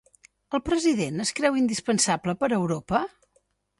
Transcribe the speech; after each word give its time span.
El 0.57 0.61
president 0.69 1.23
es 1.25 1.33
creu 1.41 1.59
indispensable 1.61 2.37
per 2.41 2.51
a 2.51 2.59
Europa? 2.61 3.03